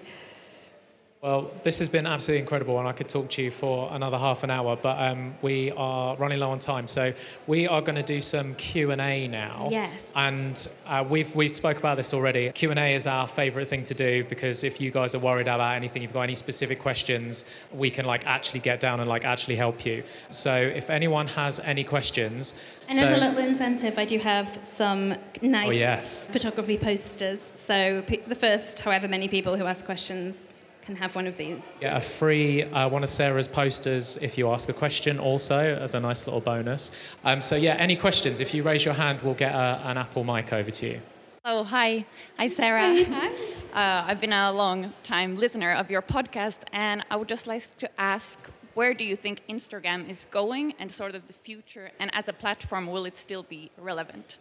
[1.24, 4.44] Well, this has been absolutely incredible, and I could talk to you for another half
[4.44, 7.14] an hour, but um, we are running low on time, so
[7.48, 9.70] we are going to do some Q and A now.
[9.72, 10.12] Yes.
[10.18, 12.52] And uh, we've we've spoke about this already.
[12.52, 15.48] Q and A is our favourite thing to do because if you guys are worried
[15.48, 19.24] about anything, you've got any specific questions, we can like actually get down and like
[19.24, 20.04] actually help you.
[20.30, 22.60] So if anyone has any questions,
[22.90, 26.28] And so- as a little incentive, I do have some nice Oh, yes.
[26.28, 27.54] photography posters.
[27.56, 30.53] So the first, however many people who ask questions
[30.86, 31.78] can have one of these.
[31.82, 35.94] Yeah, a free uh, one of Sarah's posters if you ask a question, also as
[35.94, 36.92] a nice little bonus.
[37.24, 38.40] Um, so yeah, any questions?
[38.40, 41.02] If you raise your hand, we'll get a, an Apple mic over to you.
[41.46, 42.06] Oh, hi.
[42.38, 43.06] Hi, Sarah.
[43.74, 47.76] Uh, I've been a long time listener of your podcast, and I would just like
[47.80, 51.90] to ask where do you think Instagram is going and sort of the future?
[52.00, 54.38] And as a platform, will it still be relevant?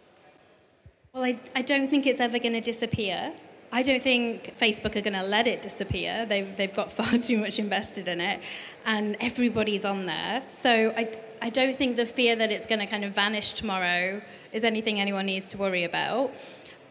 [1.13, 3.33] Well, I, I don't think it's ever going to disappear.
[3.73, 6.27] I don't think Facebook are going to let it disappear.
[6.27, 8.39] They've, they've got far too much invested in it,
[8.85, 10.43] and everybody's on there.
[10.59, 14.21] So I, I don't think the fear that it's going to kind of vanish tomorrow
[14.51, 16.31] is anything anyone needs to worry about.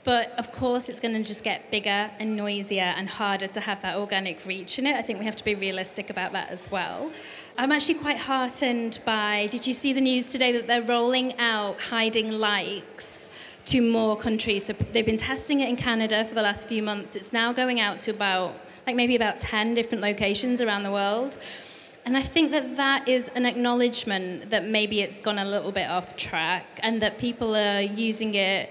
[0.03, 3.81] But of course, it's going to just get bigger and noisier and harder to have
[3.83, 4.97] that organic reach in it.
[4.97, 7.13] I think we have to be realistic about that as well.
[7.57, 9.47] I'm actually quite heartened by.
[9.53, 13.22] Did you see the news today that they're rolling out hiding likes
[13.67, 14.67] to more countries?
[14.67, 17.17] So they've been testing it in Canada for the last few months.
[17.17, 18.55] It's now going out to about,
[18.87, 21.37] like maybe about 10 different locations around the world.
[22.05, 25.89] And I think that that is an acknowledgement that maybe it's gone a little bit
[25.89, 28.71] off track and that people are using it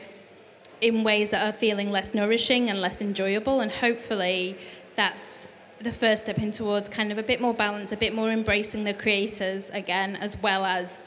[0.81, 3.61] in ways that are feeling less nourishing and less enjoyable.
[3.61, 4.57] And hopefully,
[4.95, 5.47] that's
[5.79, 8.83] the first step in towards kind of a bit more balance, a bit more embracing
[8.83, 11.03] the creators again, as well as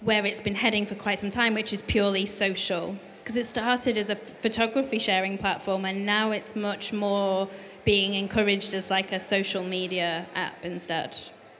[0.00, 2.96] where it's been heading for quite some time, which is purely social.
[3.26, 7.48] Because it started as a photography sharing platform, and now it's much more
[7.84, 11.16] being encouraged as like a social media app instead.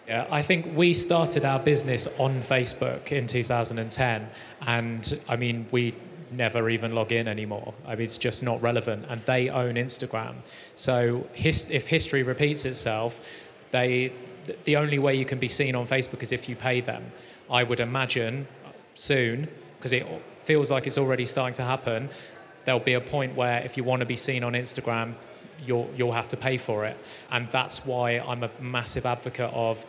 [0.07, 4.29] Yeah, I think we started our business on Facebook in 2010,
[4.65, 5.93] and I mean, we
[6.31, 7.75] never even log in anymore.
[7.85, 10.37] I mean, it's just not relevant, and they own Instagram.
[10.77, 13.29] So, his, if history repeats itself,
[13.73, 14.13] they
[14.67, 17.11] the only way you can be seen on Facebook is if you pay them.
[17.51, 19.49] I would imagine uh, soon,
[19.79, 20.07] because it
[20.47, 22.09] feels like it's already starting to happen.
[22.65, 25.15] There'll be a point where if you want to be seen on Instagram,
[25.67, 26.97] you'll you'll have to pay for it,
[27.31, 29.85] and that's why I'm a massive advocate of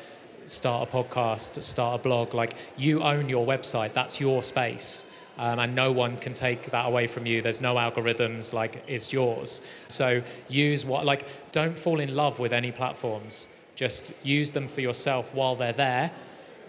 [0.47, 2.33] start a podcast, start a blog.
[2.33, 5.11] Like you own your website, that's your space.
[5.39, 7.43] Um, and no one can take that away from you.
[7.43, 9.61] There's no algorithms, like it's yours.
[9.87, 13.49] So use what, like, don't fall in love with any platforms.
[13.75, 16.09] Just use them for yourself while they're there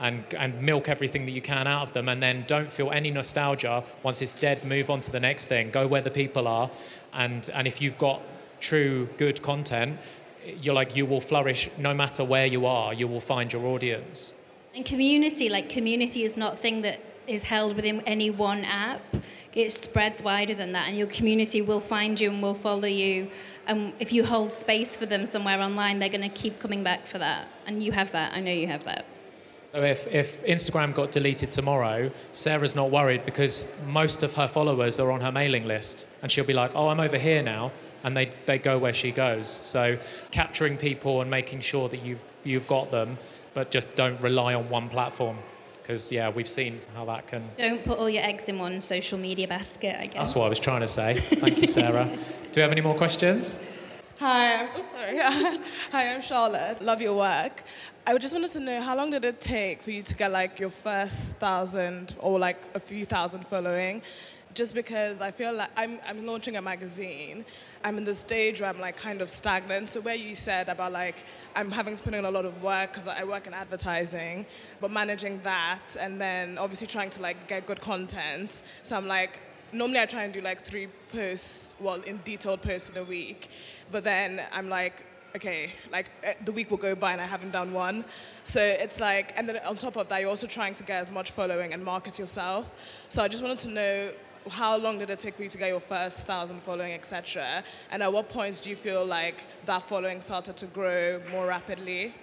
[0.01, 2.09] and, and milk everything that you can out of them.
[2.09, 3.85] And then don't feel any nostalgia.
[4.03, 5.71] Once it's dead, move on to the next thing.
[5.71, 6.71] Go where the people are.
[7.13, 8.23] And, and if you've got
[8.61, 9.99] true good content,
[10.61, 14.35] you're like, you will flourish no matter where you are, you will find your audience.
[14.75, 19.03] And community, like community is not a thing that is held within any one app.
[19.55, 23.29] It spreads wider than that, and your community will find you and will follow you.
[23.67, 27.07] And if you hold space for them somewhere online, they're going to keep coming back
[27.07, 27.49] for that.
[27.67, 28.33] And you have that.
[28.35, 29.05] I know you have that.
[29.71, 34.99] So if, if Instagram got deleted tomorrow, Sarah's not worried because most of her followers
[34.99, 36.09] are on her mailing list.
[36.23, 37.73] And she'll be like, oh, I'm over here now.
[38.03, 39.47] And they, they go where she goes.
[39.49, 39.99] So
[40.31, 43.19] capturing people and making sure that you've, you've got them,
[43.53, 45.37] but just don't rely on one platform.
[45.83, 47.49] Because, yeah, we've seen how that can.
[47.57, 50.15] Don't put all your eggs in one social media basket, I guess.
[50.15, 51.15] That's what I was trying to say.
[51.15, 52.05] Thank you, Sarah.
[52.53, 53.59] Do we have any more questions?
[54.21, 55.17] Hi, I'm, oh, sorry.
[55.93, 56.81] Hi, I'm Charlotte.
[56.81, 57.63] Love your work.
[58.05, 60.59] I just wanted to know how long did it take for you to get like
[60.59, 64.03] your first thousand or like a few thousand following?
[64.55, 67.45] Just because I feel like I'm, I'm launching a magazine.
[67.85, 69.91] I'm in the stage where I'm like kind of stagnant.
[69.91, 71.23] So where you said about like
[71.55, 74.47] I'm having to put in a lot of work because I work in advertising,
[74.81, 78.65] but managing that and then obviously trying to like get good content.
[78.83, 79.39] So I'm like
[79.73, 83.51] normally I try and do like three posts, well, in detailed posts in a week,
[83.91, 85.05] but then I'm like
[85.37, 88.05] okay, like eh, the week will go by and I haven't done one.
[88.45, 91.11] So it's like, and then on top of that, you're also trying to get as
[91.11, 92.71] much following and market yourself.
[93.09, 94.11] So I just wanted to know
[94.51, 97.63] how long did it take for you to get your first thousand following, etc.
[97.91, 102.15] And at what points do you feel like that following started to grow more rapidly?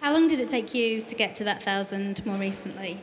[0.00, 3.00] How long did it take you to get to that thousand more recently?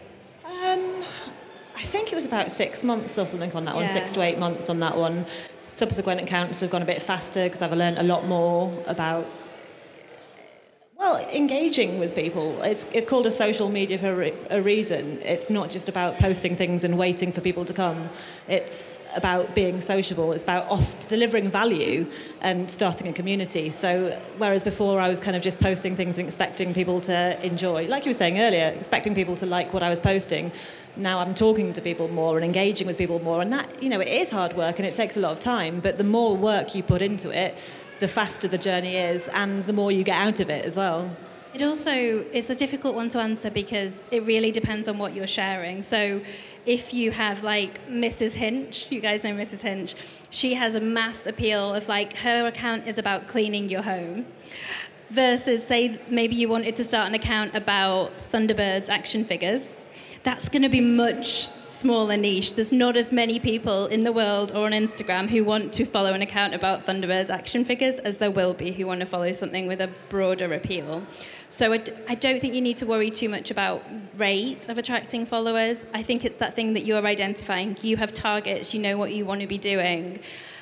[1.84, 3.90] I think it was about six months or something on that one, Yeah.
[3.92, 5.26] six to eight months on that one.
[5.66, 9.26] Subsequent accounts have gone a bit faster because I've learned a lot more about,
[11.34, 12.62] engaging with people.
[12.62, 15.20] It's, it's called a social media for a re- a reason.
[15.24, 18.10] It's not just about posting things and waiting for people to come.
[18.48, 20.32] It's about being sociable.
[20.32, 22.08] It's about off delivering value
[22.42, 23.70] and starting a community.
[23.70, 27.88] So whereas before I was kind of just posting things and expecting people to enjoy,
[27.88, 30.52] like you were saying earlier, expecting people to like what I was posting,
[30.96, 33.42] now I'm talking to people more and engaging with people more.
[33.42, 35.80] And that, you know, it is hard work and it takes a lot of time,
[35.80, 37.58] but the more work you put into it,
[38.00, 41.16] the faster the journey is and the more you get out of it as well.
[41.54, 45.28] It also it's a difficult one to answer because it really depends on what you're
[45.28, 45.84] sharing.
[45.84, 46.22] So
[46.66, 48.34] if you have like Mrs.
[48.34, 49.62] Hinch, you guys know Mrs.
[49.62, 49.94] Hinch,
[50.32, 54.26] she has a mass appeal of like her account is about cleaning your home.
[55.12, 59.84] Versus say maybe you wanted to start an account about Thunderbirds action figures.
[60.24, 61.50] That's going to be much
[61.84, 62.56] smaller niche.
[62.56, 66.14] There's not as many people in the world or on Instagram who want to follow
[66.14, 69.68] an account about Thunderbirds action figures as there will be who want to follow something
[69.68, 71.04] with a broader appeal.
[71.54, 73.84] So I, d- I don't think you need to worry too much about
[74.18, 75.86] rate of attracting followers.
[75.94, 77.78] I think it's that thing that you're identifying.
[77.84, 80.20] You have targets, you know what you want to be doing.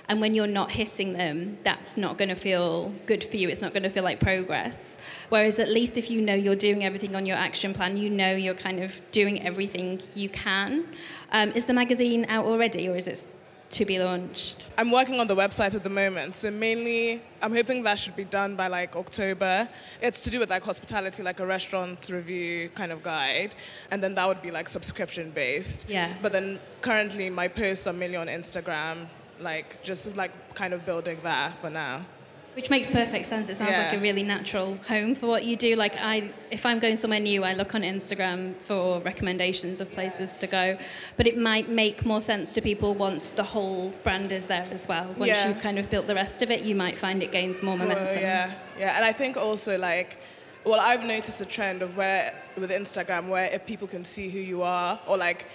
[0.10, 3.47] And when you're not hitting them, that's not going to feel good for you.
[3.47, 4.97] It's not going to feel like progress.
[5.30, 8.36] Whereas at least if you know you're doing everything on your action plan, you know
[8.36, 10.86] you're kind of doing everything you can.
[11.32, 13.25] Um, is the magazine out already, or is it
[13.71, 14.69] to be launched?
[14.77, 18.23] I'm working on the website at the moment, so mainly I'm hoping that should be
[18.23, 19.67] done by like October.
[20.01, 23.55] It's to do with like hospitality, like a restaurant review kind of guide,
[23.89, 25.89] and then that would be like subscription based.
[25.89, 26.13] Yeah.
[26.21, 29.07] But then currently my posts are mainly on Instagram,
[29.39, 32.05] like just like kind of building that for now.
[32.54, 33.50] Which makes perfect sense.
[33.50, 35.76] It sounds like a really natural home for what you do.
[35.78, 40.36] Like I, if I'm going somewhere new, I look on Instagram for recommendations of places
[40.38, 40.78] to go.
[41.16, 44.86] But it might make more sense to people once the whole brand is there as
[44.86, 45.06] well.
[45.18, 45.48] Once Yeah.
[45.48, 48.20] you've kind of built the rest of it, you might find it gains more momentum.
[48.20, 50.18] yeah, yeah, and I think also like,
[50.66, 54.40] well, I've noticed a trend of where with Instagram where if people can see who
[54.40, 55.46] you are or like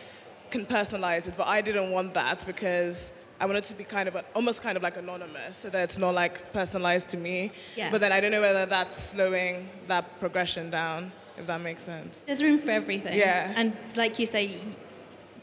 [0.51, 4.15] can personalize it, but I didn't want that because I wanted to be kind of
[4.17, 7.53] a, almost kind of like anonymous, so that it's not like personalized to me.
[7.77, 7.91] Yeah.
[7.91, 12.23] But then I don't know whether that's slowing that progression down, if that makes sense.
[12.27, 13.19] There's room for everything.
[13.19, 13.53] Yeah.
[13.57, 14.59] And like you say,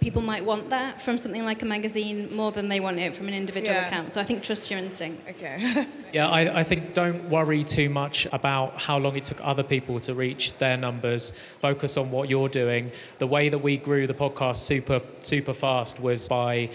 [0.02, 3.28] people might want that from something like a magazine more than they want it from
[3.30, 3.88] an individual Yeah.
[3.88, 4.12] account.
[4.12, 5.24] So I think trust your instincts.
[5.42, 5.86] Okay.
[6.14, 10.00] Yeah, I, I think don't worry too much about how long it took other people
[10.02, 11.32] to reach their numbers.
[11.60, 12.92] Focus on what you're doing.
[13.18, 16.70] The way that we grew the podcast super super fast was by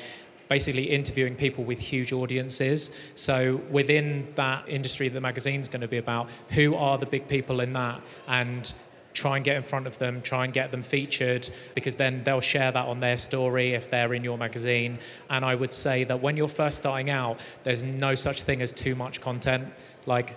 [0.48, 2.94] basically interviewing people with huge audiences.
[3.14, 7.60] So within that industry, the magazine's going to be about who are the big people
[7.60, 8.72] in that and
[9.14, 12.40] try and get in front of them, try and get them featured, because then they'll
[12.40, 14.98] share that on their story if they're in your magazine.
[15.28, 18.72] And I would say that when you're first starting out, there's no such thing as
[18.72, 19.72] too much content.
[20.06, 20.36] Like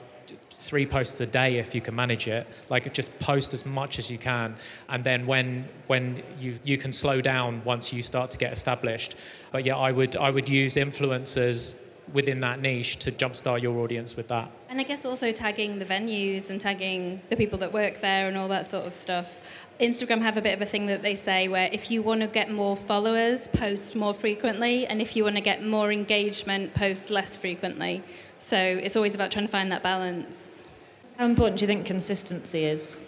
[0.62, 2.48] three posts a day if you can manage it.
[2.70, 4.56] Like just post as much as you can,
[4.90, 9.16] and then when when you you can slow down once you start to get established.
[9.52, 14.16] But yeah, I would I would use influencers within that niche to jumpstart your audience
[14.18, 14.50] with that.
[14.70, 18.38] And I guess also tagging the venues and tagging the people that work there and
[18.38, 19.38] all that sort of stuff.
[19.80, 22.28] Instagram have a bit of a thing that they say where if you want to
[22.28, 27.10] get more followers, post more frequently, and if you want to get more engagement, post
[27.10, 28.04] less frequently.
[28.42, 30.66] So it's always about trying to find that balance.
[31.18, 33.00] How important do you think consistency is?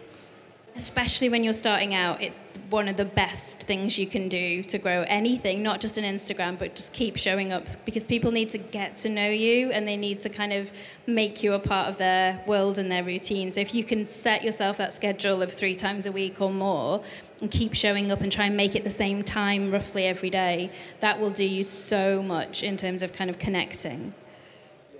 [0.76, 4.78] Especially when you're starting out, it's one of the best things you can do to
[4.78, 8.58] grow anything, not just an Instagram, but just keep showing up because people need to
[8.58, 10.72] get to know you and they need to kind of
[11.06, 13.52] make you a part of their world and their routine.
[13.52, 17.04] So if you can set yourself that schedule of three times a week or more
[17.42, 20.72] and keep showing up and try and make it the same time roughly every day,
[21.00, 24.14] that will do you so much in terms of kind of connecting.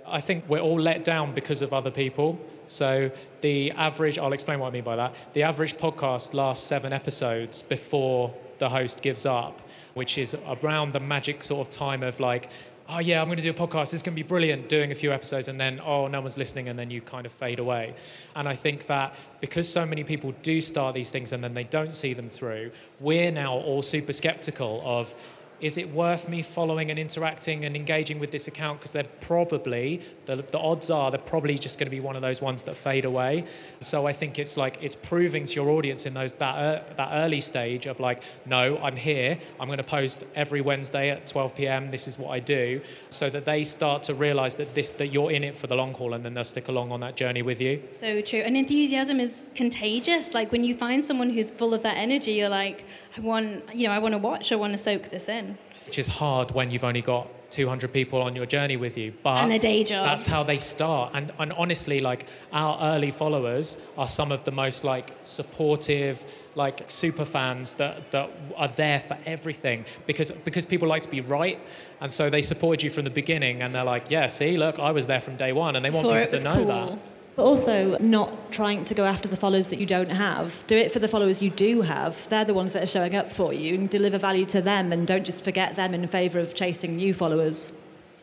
[0.06, 2.38] I think we're all let down because of other people.
[2.66, 5.14] So the average, I'll explain what I mean by that.
[5.34, 9.60] The average podcast lasts seven episodes before the host gives up,
[9.94, 12.50] which is around the magic sort of time of like,
[12.88, 13.84] oh yeah, I'm going to do a podcast.
[13.90, 14.68] This is going to be brilliant.
[14.68, 17.32] Doing a few episodes and then oh no one's listening and then you kind of
[17.32, 17.94] fade away.
[18.36, 21.64] And I think that because so many people do start these things and then they
[21.64, 25.14] don't see them through, we're now all super skeptical of
[25.60, 28.80] is it worth me following and interacting and engaging with this account?
[28.80, 32.22] Because they're probably, the, the odds are, they're probably just going to be one of
[32.22, 33.44] those ones that fade away.
[33.80, 37.10] So I think it's like, it's proving to your audience in those that, uh, that
[37.12, 39.38] early stage of like, no, I'm here.
[39.60, 41.90] I'm going to post every Wednesday at 12 p.m.
[41.90, 42.80] This is what I do.
[43.10, 45.94] So that they start to realize that this, that you're in it for the long
[45.94, 47.82] haul and then they'll stick along on that journey with you.
[47.98, 48.40] So true.
[48.40, 50.34] And enthusiasm is contagious.
[50.34, 52.84] Like when you find someone who's full of that energy, you're like,
[53.16, 55.56] I want, you know, I want to watch, I want to soak this in.
[55.86, 59.12] Which is hard when you've only got 200 people on your journey with you.
[59.22, 60.04] But And a day job.
[60.04, 61.12] That's how they start.
[61.14, 66.90] And, and honestly, like our early followers are some of the most like supportive, like
[66.90, 71.60] super fans that, that are there for everything because because people like to be right.
[72.00, 74.90] And so they supported you from the beginning and they're like, yeah, see, look, I
[74.90, 75.76] was there from day one.
[75.76, 76.66] And they want Before people to know cool.
[76.66, 76.98] that.
[77.36, 80.64] But also not trying to go after the followers that you don't have.
[80.66, 82.28] Do it for the followers you do have.
[82.28, 85.06] They're the ones that are showing up for you and deliver value to them and
[85.06, 87.72] don't just forget them in favour of chasing new followers.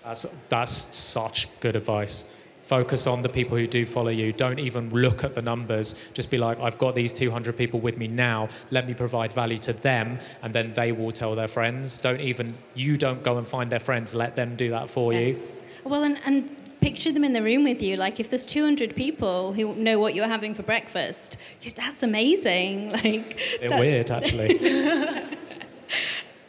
[0.03, 2.38] That's, that's such good advice.
[2.62, 4.32] Focus on the people who do follow you.
[4.32, 6.09] Don't even look at the numbers.
[6.14, 8.47] Just be like, I've got these 200 people with me now.
[8.70, 11.97] Let me provide value to them, and then they will tell their friends.
[11.97, 14.16] Don't even, you don't go and find their friends.
[14.16, 15.38] Let them do that for you.
[15.84, 17.95] Well, and, and picture them in the room with you.
[17.95, 21.38] Like if there's 200 people who know what you're having for breakfast,
[21.75, 22.91] that's amazing.
[23.03, 24.57] Like They're that's- weird, actually.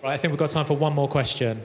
[0.02, 1.62] right, I think we've got time for one more question.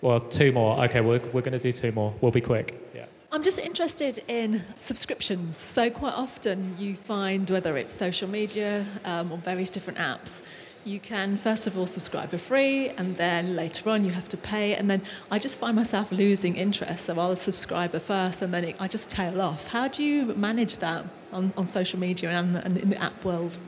[0.00, 0.82] Well, two more.
[0.84, 2.14] Okay, we're, we're going to do two more.
[2.20, 2.78] We'll be quick.
[2.94, 3.06] Yeah.
[3.32, 5.56] I'm just interested in subscriptions.
[5.56, 10.42] So, quite often you find whether it's social media um, or various different apps,
[10.84, 14.36] you can first of all subscribe for free, and then later on you have to
[14.36, 14.74] pay.
[14.74, 17.06] And then I just find myself losing interest.
[17.06, 19.68] So, I'll subscribe at first, and then it, I just tail off.
[19.68, 23.58] How do you manage that on, on social media and, and in the app world?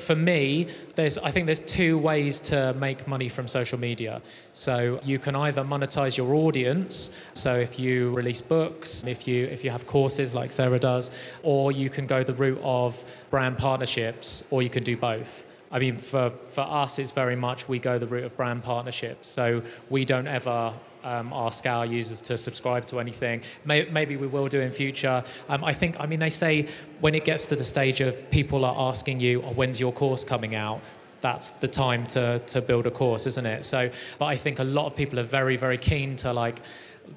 [0.00, 4.22] For me, there's I think there's two ways to make money from social media.
[4.54, 7.20] So you can either monetize your audience.
[7.34, 11.10] So if you release books, if you if you have courses like Sarah does,
[11.42, 15.44] or you can go the route of brand partnerships, or you can do both.
[15.74, 19.26] I mean, for, for us, it's very much we go the route of brand partnerships.
[19.26, 19.60] So
[19.90, 20.72] we don't ever
[21.02, 23.42] um, ask our users to subscribe to anything.
[23.64, 25.24] May, maybe we will do in future.
[25.48, 26.68] Um, I think, I mean, they say
[27.00, 30.22] when it gets to the stage of people are asking you, oh, when's your course
[30.22, 30.80] coming out?
[31.20, 33.64] That's the time to, to build a course, isn't it?
[33.64, 36.60] So, but I think a lot of people are very, very keen to like,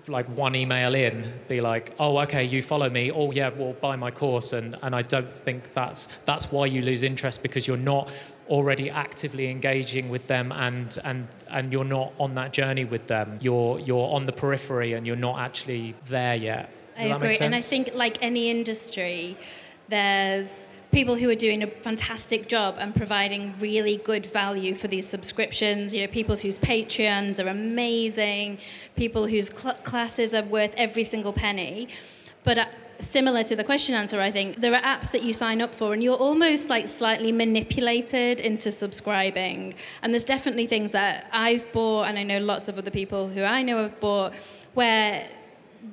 [0.07, 3.11] like one email in, be like, oh, okay, you follow me.
[3.11, 4.53] Oh, yeah, well, buy my course.
[4.53, 8.09] And, and I don't think that's, that's why you lose interest because you're not
[8.49, 13.37] already actively engaging with them and, and, and you're not on that journey with them.
[13.41, 16.71] You're, you're on the periphery and you're not actually there yet.
[16.95, 17.37] Does I agree.
[17.39, 19.37] And I think, like any industry,
[19.87, 25.07] there's people who are doing a fantastic job and providing really good value for these
[25.07, 25.93] subscriptions.
[25.93, 28.57] You know, people whose Patreons are amazing,
[28.95, 31.89] people whose cl- classes are worth every single penny.
[32.43, 32.65] But uh,
[32.99, 35.93] similar to the question answer, I think there are apps that you sign up for
[35.93, 39.73] and you're almost like slightly manipulated into subscribing.
[40.01, 43.43] And there's definitely things that I've bought, and I know lots of other people who
[43.43, 44.33] I know have bought,
[44.73, 45.27] where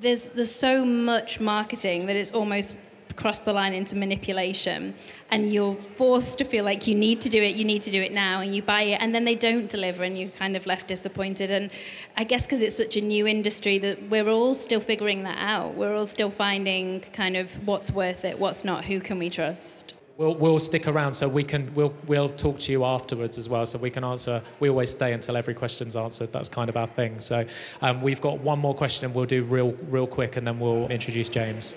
[0.00, 2.74] there's there's so much marketing that it's almost
[3.16, 4.94] crossed the line into manipulation
[5.30, 8.00] and you're forced to feel like you need to do it you need to do
[8.02, 10.66] it now and you buy it and then they don't deliver and you're kind of
[10.66, 11.50] left disappointed.
[11.50, 11.70] And
[12.16, 15.74] i guess because it's such a new industry that we're all still figuring that out.
[15.74, 19.94] We're all still finding kind of what's worth it what's not who can we trust?
[20.16, 23.66] We'll, we'll stick around so we can we'll, we'll talk to you afterwards as well
[23.66, 26.86] so we can answer we always stay until every question's answered that's kind of our
[26.86, 27.18] thing.
[27.18, 27.44] So
[27.82, 30.86] um, we've got one more question and we'll do real real quick and then we'll
[30.88, 31.74] introduce James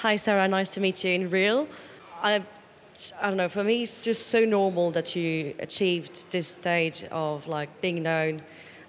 [0.00, 0.46] Hi, Sarah.
[0.46, 1.68] Nice to meet you in real.
[2.22, 2.42] I,
[3.22, 3.48] I don't know.
[3.48, 8.42] For me, it's just so normal that you achieved this stage of like being known,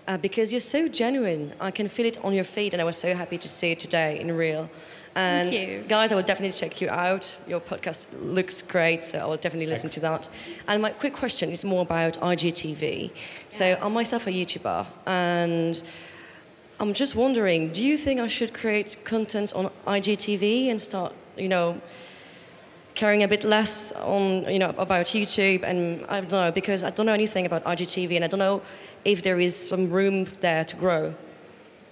[0.06, 1.54] uh, because you're so genuine.
[1.62, 3.80] I can feel it on your feet, and I was so happy to see it
[3.80, 4.70] today in real.
[5.16, 5.84] And Thank you.
[5.88, 7.38] guys, I will definitely check you out.
[7.48, 10.28] Your podcast looks great, so I will definitely listen to that.
[10.68, 13.12] And my quick question is more about IGTV.
[13.48, 15.82] So I'm myself a YouTuber, and
[16.80, 21.50] I'm just wondering, do you think I should create content on IGTV and start, you
[21.50, 21.82] know,
[22.94, 25.64] caring a bit less on, you know, about YouTube?
[25.64, 28.62] And I don't know, because I don't know anything about IGTV and I don't know
[29.04, 31.16] if there is some room there to grow.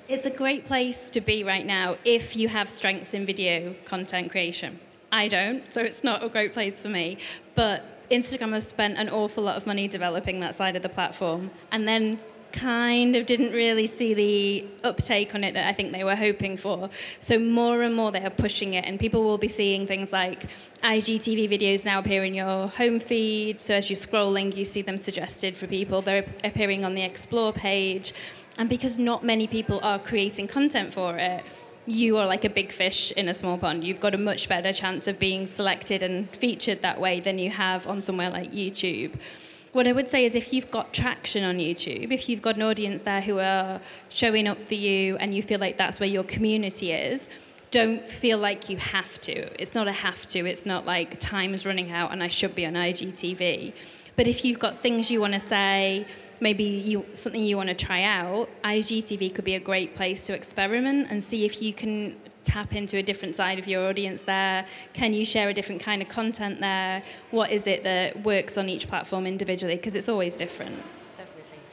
[0.07, 4.29] It's a great place to be right now if you have strengths in video content
[4.29, 4.79] creation.
[5.11, 7.17] I don't, so it's not a great place for me.
[7.55, 11.49] But Instagram has spent an awful lot of money developing that side of the platform
[11.71, 12.19] and then
[12.55, 16.57] kind of didn't really see the uptake on it that I think they were hoping
[16.57, 16.89] for.
[17.19, 20.45] So more and more they are pushing it, and people will be seeing things like
[20.81, 23.61] IGTV videos now appear in your home feed.
[23.61, 26.01] So as you're scrolling, you see them suggested for people.
[26.01, 28.13] They're appearing on the Explore page.
[28.57, 31.43] And because not many people are creating content for it,
[31.85, 33.83] you are like a big fish in a small pond.
[33.83, 37.51] You've got a much better chance of being selected and featured that way than you
[37.51, 39.11] have on somewhere like YouTube.
[39.75, 42.61] What I would say is if you've got traction on YouTube, if you've got an
[42.61, 46.23] audience there who are showing up for you and you feel like that's where your
[46.23, 47.27] community is,
[47.71, 49.61] don't feel like you have to.
[49.61, 50.45] It's not a have to.
[50.45, 53.73] It's not like time's running out and I should be on IGTV.
[54.15, 56.07] But if you've got things you want to say,
[56.39, 60.33] maybe you something you want to try out, IGTV could be a great place to
[60.33, 62.15] experiment and see if you can
[62.45, 64.65] tap into a different side of your audience there.
[64.93, 67.03] Can you share a different kind of content there?
[67.31, 69.75] What is it that works on each platform individually?
[69.75, 70.75] Because it's always different.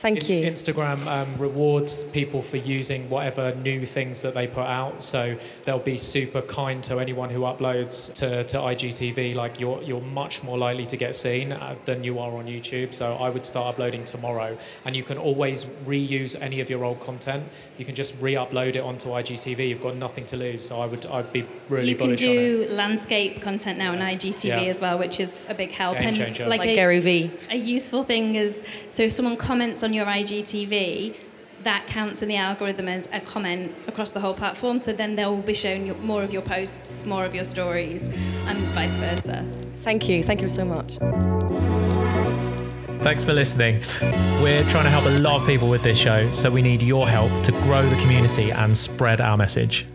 [0.03, 0.45] Thank you.
[0.45, 5.01] Instagram um, rewards people for using whatever new things that they put out.
[5.01, 9.37] So they'll be super kind to anyone who uploads to, to IGTV.
[9.37, 12.93] Like you're, you're much more likely to get seen uh, than you are on YouTube.
[12.93, 14.59] So I would start uploading tomorrow.
[14.85, 17.45] And you can always reuse any of your old content.
[17.79, 19.69] You can just re-upload it onto IGTV.
[19.69, 20.67] You've got nothing to lose.
[20.67, 24.61] So I would I'd be really you can do landscape content now on IGTV Yeah.
[24.63, 25.97] as well, which is a big help.
[25.97, 26.47] Game and changer.
[26.49, 27.31] Like a, Gary Vee.
[27.51, 31.17] A useful thing is so if someone comments on your IGTV,
[31.63, 34.79] that counts in the algorithm as a comment across the whole platform.
[34.79, 38.09] So then they will be shown you more of your posts, more of your stories,
[38.47, 39.47] and vice versa.
[39.83, 40.23] Thank you.
[40.23, 40.99] Thank you so much.
[43.03, 43.83] Thanks for listening.
[44.41, 47.09] We're trying to help a lot of people with this show, so we need your
[47.09, 49.87] help to grow the community and spread our message.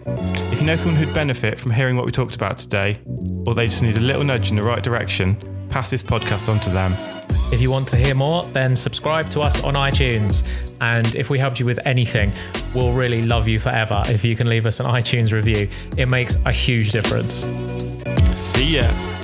[0.52, 3.00] If you know someone who'd benefit from hearing what we talked about today,
[3.46, 5.38] or they just need a little nudge in the right direction,
[5.70, 7.17] pass this podcast on to them.
[7.52, 10.48] If you want to hear more, then subscribe to us on iTunes.
[10.82, 12.32] And if we helped you with anything,
[12.74, 15.70] we'll really love you forever if you can leave us an iTunes review.
[15.98, 17.50] It makes a huge difference.
[18.36, 19.17] See ya.